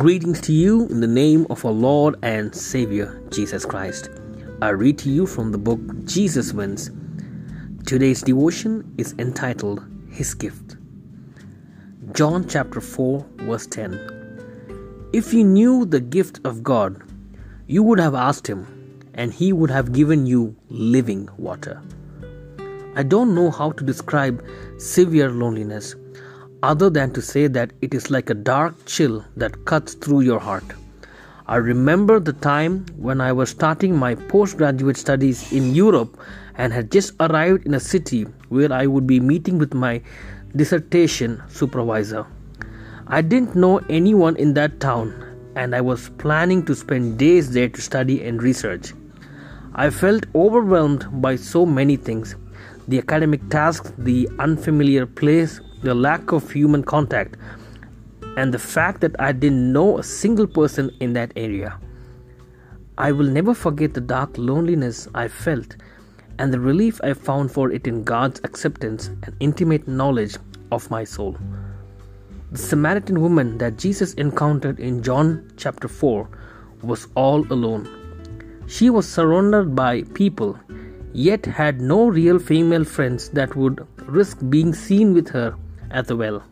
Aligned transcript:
Greetings 0.00 0.40
to 0.40 0.52
you 0.54 0.86
in 0.86 1.00
the 1.00 1.06
name 1.06 1.46
of 1.50 1.62
our 1.62 1.72
Lord 1.72 2.16
and 2.22 2.54
Savior, 2.54 3.22
Jesus 3.28 3.66
Christ. 3.66 4.08
I 4.62 4.70
read 4.70 4.96
to 5.00 5.10
you 5.10 5.26
from 5.26 5.52
the 5.52 5.58
book 5.58 5.78
Jesus 6.06 6.54
Wins. 6.54 6.90
Today's 7.84 8.22
devotion 8.22 8.94
is 8.96 9.14
entitled 9.18 9.84
His 10.10 10.32
Gift. 10.32 10.76
John 12.14 12.48
chapter 12.48 12.80
4, 12.80 13.26
verse 13.40 13.66
10. 13.66 15.10
If 15.12 15.34
you 15.34 15.44
knew 15.44 15.84
the 15.84 16.00
gift 16.00 16.40
of 16.44 16.62
God, 16.62 17.02
you 17.66 17.82
would 17.82 18.00
have 18.00 18.14
asked 18.14 18.46
Him, 18.46 19.04
and 19.12 19.34
He 19.34 19.52
would 19.52 19.70
have 19.70 19.92
given 19.92 20.24
you 20.24 20.56
living 20.70 21.28
water. 21.36 21.82
I 22.96 23.02
don't 23.02 23.34
know 23.34 23.50
how 23.50 23.72
to 23.72 23.84
describe 23.84 24.42
severe 24.78 25.30
loneliness 25.30 25.94
other 26.62 26.90
than 26.90 27.12
to 27.12 27.22
say 27.22 27.46
that 27.46 27.72
it 27.80 27.94
is 27.94 28.10
like 28.10 28.30
a 28.30 28.34
dark 28.34 28.74
chill 28.86 29.24
that 29.36 29.64
cuts 29.64 29.94
through 29.94 30.20
your 30.20 30.38
heart. 30.38 30.64
I 31.46 31.56
remember 31.56 32.20
the 32.20 32.32
time 32.34 32.86
when 32.96 33.20
I 33.20 33.32
was 33.32 33.50
starting 33.50 33.96
my 33.96 34.14
postgraduate 34.14 34.96
studies 34.96 35.52
in 35.52 35.74
Europe 35.74 36.16
and 36.56 36.72
had 36.72 36.92
just 36.92 37.14
arrived 37.18 37.66
in 37.66 37.74
a 37.74 37.80
city 37.80 38.22
where 38.50 38.72
I 38.72 38.86
would 38.86 39.06
be 39.06 39.18
meeting 39.20 39.58
with 39.58 39.74
my 39.74 40.02
dissertation 40.54 41.42
supervisor. 41.48 42.26
I 43.06 43.22
didn't 43.22 43.56
know 43.56 43.78
anyone 43.88 44.36
in 44.36 44.54
that 44.54 44.78
town 44.78 45.12
and 45.56 45.74
I 45.74 45.80
was 45.80 46.10
planning 46.18 46.64
to 46.66 46.74
spend 46.74 47.18
days 47.18 47.50
there 47.50 47.68
to 47.68 47.80
study 47.80 48.22
and 48.22 48.42
research. 48.42 48.92
I 49.74 49.90
felt 49.90 50.26
overwhelmed 50.34 51.08
by 51.22 51.36
so 51.36 51.64
many 51.66 51.96
things 51.96 52.36
the 52.88 52.98
academic 52.98 53.48
tasks, 53.50 53.92
the 53.98 54.28
unfamiliar 54.40 55.06
place, 55.06 55.60
the 55.82 55.94
lack 55.94 56.32
of 56.32 56.50
human 56.50 56.82
contact, 56.82 57.36
and 58.36 58.52
the 58.52 58.58
fact 58.58 59.00
that 59.00 59.16
I 59.18 59.32
didn't 59.32 59.72
know 59.72 59.98
a 59.98 60.02
single 60.02 60.46
person 60.46 60.90
in 61.00 61.14
that 61.14 61.32
area. 61.36 61.78
I 62.98 63.12
will 63.12 63.26
never 63.26 63.54
forget 63.54 63.94
the 63.94 64.00
dark 64.00 64.36
loneliness 64.36 65.08
I 65.14 65.28
felt 65.28 65.76
and 66.38 66.52
the 66.52 66.60
relief 66.60 67.00
I 67.02 67.14
found 67.14 67.50
for 67.50 67.70
it 67.70 67.86
in 67.86 68.04
God's 68.04 68.40
acceptance 68.44 69.08
and 69.22 69.34
intimate 69.40 69.88
knowledge 69.88 70.36
of 70.70 70.90
my 70.90 71.04
soul. 71.04 71.36
The 72.52 72.58
Samaritan 72.58 73.20
woman 73.20 73.58
that 73.58 73.78
Jesus 73.78 74.14
encountered 74.14 74.80
in 74.80 75.02
John 75.02 75.50
chapter 75.56 75.88
4 75.88 76.28
was 76.82 77.08
all 77.14 77.40
alone. 77.50 77.88
She 78.66 78.90
was 78.90 79.08
surrounded 79.08 79.74
by 79.74 80.02
people, 80.14 80.58
yet 81.12 81.46
had 81.46 81.80
no 81.80 82.08
real 82.08 82.38
female 82.38 82.84
friends 82.84 83.30
that 83.30 83.56
would 83.56 83.86
risk 84.06 84.38
being 84.48 84.74
seen 84.74 85.14
with 85.14 85.28
her 85.28 85.56
at 85.90 86.06
the 86.06 86.16
well. 86.16 86.42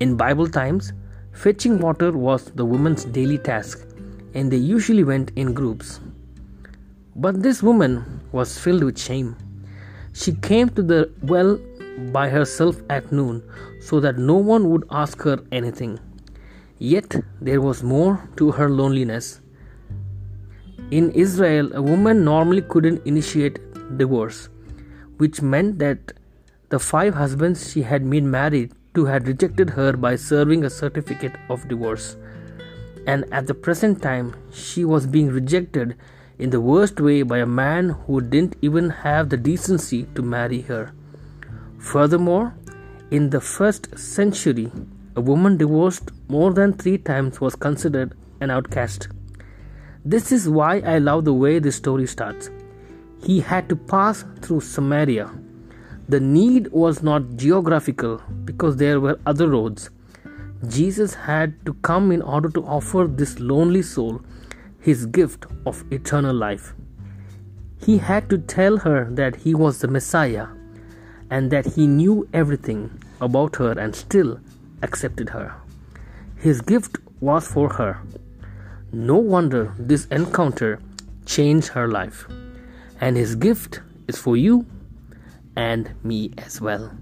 In 0.00 0.16
Bible 0.16 0.48
times, 0.48 0.92
fetching 1.32 1.78
water 1.78 2.12
was 2.12 2.44
the 2.52 2.64
woman's 2.64 3.04
daily 3.04 3.38
task, 3.38 3.86
and 4.34 4.50
they 4.50 4.56
usually 4.56 5.04
went 5.04 5.32
in 5.36 5.52
groups. 5.54 6.00
But 7.16 7.42
this 7.42 7.62
woman 7.62 8.20
was 8.32 8.58
filled 8.58 8.84
with 8.84 8.98
shame. 8.98 9.36
She 10.12 10.32
came 10.32 10.68
to 10.70 10.82
the 10.82 11.10
well 11.22 11.58
by 12.12 12.28
herself 12.28 12.80
at 12.90 13.10
noon 13.10 13.42
so 13.80 13.98
that 14.00 14.18
no 14.18 14.36
one 14.36 14.70
would 14.70 14.84
ask 14.90 15.20
her 15.22 15.38
anything. 15.50 15.98
Yet 16.78 17.16
there 17.40 17.60
was 17.60 17.82
more 17.82 18.28
to 18.36 18.52
her 18.52 18.68
loneliness. 18.68 19.40
In 20.92 21.10
Israel, 21.10 21.74
a 21.74 21.82
woman 21.82 22.24
normally 22.24 22.62
couldn't 22.62 23.04
initiate 23.04 23.58
divorce, 23.98 24.48
which 25.16 25.42
meant 25.42 25.80
that 25.80 26.12
the 26.70 26.78
five 26.78 27.14
husbands 27.14 27.70
she 27.70 27.82
had 27.82 28.08
been 28.10 28.30
married 28.30 28.72
to 28.94 29.06
had 29.06 29.26
rejected 29.26 29.70
her 29.70 29.92
by 29.92 30.14
serving 30.16 30.64
a 30.64 30.70
certificate 30.70 31.34
of 31.48 31.66
divorce. 31.68 32.16
And 33.06 33.24
at 33.32 33.46
the 33.46 33.54
present 33.54 34.02
time, 34.02 34.34
she 34.52 34.84
was 34.84 35.06
being 35.06 35.28
rejected 35.28 35.96
in 36.38 36.50
the 36.50 36.60
worst 36.60 37.00
way 37.00 37.22
by 37.22 37.38
a 37.38 37.46
man 37.46 37.90
who 37.90 38.20
didn't 38.20 38.56
even 38.60 38.90
have 38.90 39.30
the 39.30 39.36
decency 39.38 40.04
to 40.14 40.22
marry 40.22 40.60
her. 40.62 40.92
Furthermore, 41.78 42.54
in 43.10 43.30
the 43.30 43.40
first 43.40 43.98
century, 43.98 44.70
a 45.16 45.22
woman 45.22 45.56
divorced 45.56 46.10
more 46.28 46.52
than 46.52 46.74
three 46.74 46.98
times 46.98 47.40
was 47.40 47.56
considered 47.56 48.14
an 48.40 48.50
outcast. 48.50 49.08
This 50.04 50.30
is 50.30 50.48
why 50.48 50.80
I 50.80 50.98
love 50.98 51.24
the 51.24 51.32
way 51.32 51.58
this 51.58 51.76
story 51.76 52.06
starts. 52.06 52.50
He 53.22 53.40
had 53.40 53.68
to 53.70 53.76
pass 53.76 54.24
through 54.42 54.60
Samaria 54.60 55.30
the 56.08 56.20
need 56.20 56.68
was 56.68 57.02
not 57.02 57.36
geographical 57.36 58.22
because 58.46 58.76
there 58.76 58.98
were 58.98 59.20
other 59.26 59.48
roads. 59.48 59.90
Jesus 60.66 61.12
had 61.12 61.54
to 61.66 61.74
come 61.74 62.10
in 62.10 62.22
order 62.22 62.48
to 62.48 62.64
offer 62.64 63.06
this 63.06 63.38
lonely 63.38 63.82
soul 63.82 64.22
his 64.80 65.04
gift 65.04 65.44
of 65.66 65.84
eternal 65.92 66.34
life. 66.34 66.72
He 67.84 67.98
had 67.98 68.30
to 68.30 68.38
tell 68.38 68.78
her 68.78 69.04
that 69.10 69.36
he 69.36 69.54
was 69.54 69.80
the 69.80 69.88
Messiah 69.88 70.46
and 71.30 71.50
that 71.50 71.74
he 71.74 71.86
knew 71.86 72.26
everything 72.32 73.02
about 73.20 73.56
her 73.56 73.72
and 73.72 73.94
still 73.94 74.40
accepted 74.80 75.28
her. 75.28 75.54
His 76.36 76.62
gift 76.62 76.96
was 77.20 77.46
for 77.46 77.68
her. 77.74 78.00
No 78.92 79.16
wonder 79.16 79.74
this 79.78 80.06
encounter 80.06 80.80
changed 81.26 81.68
her 81.68 81.86
life. 81.86 82.26
And 82.98 83.16
his 83.16 83.34
gift 83.34 83.80
is 84.08 84.16
for 84.16 84.36
you 84.36 84.64
and 85.58 85.92
me 86.04 86.30
as 86.38 86.60
well. 86.60 86.96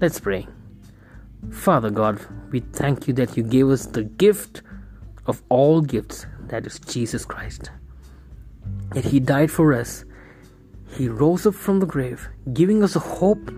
Let's 0.00 0.18
pray. 0.18 0.48
Father 1.50 1.90
God, 1.90 2.18
we 2.50 2.60
thank 2.60 3.06
you 3.06 3.12
that 3.14 3.36
you 3.36 3.42
gave 3.42 3.68
us 3.68 3.84
the 3.84 4.04
gift 4.04 4.62
of 5.26 5.42
all 5.50 5.82
gifts, 5.82 6.24
that 6.48 6.64
is 6.64 6.78
Jesus 6.78 7.26
Christ. 7.26 7.70
That 8.94 9.04
He 9.04 9.20
died 9.20 9.50
for 9.50 9.74
us, 9.74 10.06
He 10.96 11.08
rose 11.08 11.46
up 11.46 11.54
from 11.54 11.78
the 11.80 11.86
grave, 11.86 12.26
giving 12.54 12.82
us 12.82 12.96
a 12.96 13.00
hope 13.00 13.52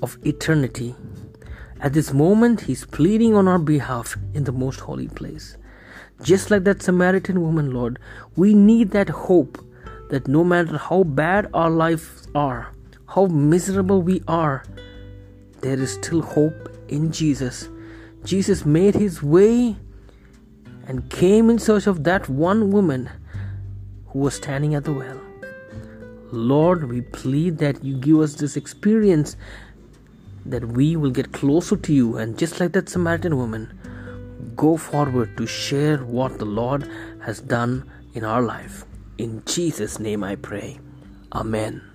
of 0.00 0.16
eternity. 0.24 0.94
At 1.80 1.92
this 1.92 2.14
moment, 2.14 2.62
He's 2.62 2.86
pleading 2.86 3.34
on 3.34 3.46
our 3.46 3.58
behalf 3.58 4.16
in 4.32 4.44
the 4.44 4.52
most 4.52 4.80
holy 4.80 5.08
place. 5.08 5.58
Just 6.22 6.50
like 6.50 6.64
that 6.64 6.82
Samaritan 6.82 7.42
woman, 7.42 7.72
Lord, 7.72 7.98
we 8.36 8.54
need 8.54 8.92
that 8.92 9.10
hope 9.10 9.58
that 10.08 10.28
no 10.28 10.44
matter 10.44 10.78
how 10.78 11.02
bad 11.04 11.50
our 11.52 11.70
lives 11.70 12.26
are, 12.34 12.73
how 13.14 13.26
miserable 13.26 14.02
we 14.02 14.20
are, 14.26 14.64
there 15.60 15.78
is 15.78 15.92
still 15.94 16.20
hope 16.20 16.68
in 16.88 17.12
Jesus. 17.12 17.68
Jesus 18.24 18.66
made 18.66 18.96
his 18.96 19.22
way 19.22 19.76
and 20.88 21.08
came 21.10 21.48
in 21.48 21.60
search 21.60 21.86
of 21.86 22.02
that 22.02 22.28
one 22.28 22.72
woman 22.72 23.08
who 24.08 24.18
was 24.18 24.34
standing 24.34 24.74
at 24.74 24.82
the 24.82 24.92
well. 24.92 25.20
Lord, 26.32 26.88
we 26.90 27.02
plead 27.02 27.58
that 27.58 27.84
you 27.84 27.96
give 27.96 28.18
us 28.18 28.34
this 28.34 28.56
experience 28.56 29.36
that 30.44 30.66
we 30.66 30.96
will 30.96 31.12
get 31.12 31.32
closer 31.32 31.76
to 31.76 31.92
you 31.92 32.16
and 32.16 32.36
just 32.36 32.58
like 32.58 32.72
that 32.72 32.88
Samaritan 32.88 33.36
woman, 33.36 33.72
go 34.56 34.76
forward 34.76 35.36
to 35.36 35.46
share 35.46 35.98
what 35.98 36.40
the 36.40 36.44
Lord 36.44 36.90
has 37.24 37.40
done 37.40 37.88
in 38.12 38.24
our 38.24 38.42
life. 38.42 38.84
In 39.18 39.44
Jesus' 39.46 40.00
name 40.00 40.24
I 40.24 40.34
pray. 40.34 40.80
Amen. 41.32 41.93